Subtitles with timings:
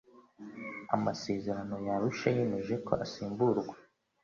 [0.95, 3.75] amasezerano ya arushayemeje ko asimburwa